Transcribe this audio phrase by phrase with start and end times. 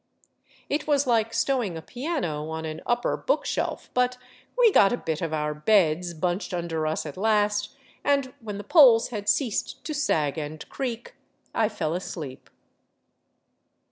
[0.67, 4.17] It was like stowing a piano on an upper bookshelf, but
[4.57, 8.63] we got a bit of our" beds" bunched under us at last, and when the
[8.63, 11.13] poles had ceased to sag and creak,
[11.53, 12.49] I fell asleep.